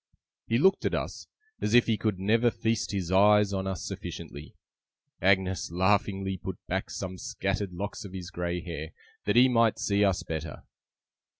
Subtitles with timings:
[0.47, 1.27] He looked at us,
[1.61, 4.55] as if he could never feast his eyes on us sufficiently.
[5.21, 8.93] Agnes laughingly put back some scattered locks of his grey hair,
[9.25, 10.63] that he might see us better.